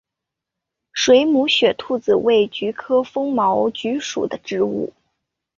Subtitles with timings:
[0.93, 4.91] 水母雪兔子为菊科风毛菊属的植物。